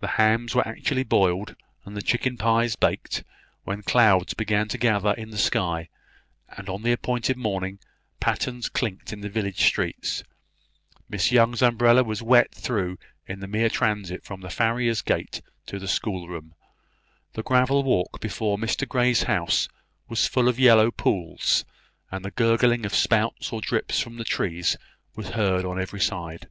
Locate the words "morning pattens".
7.36-8.68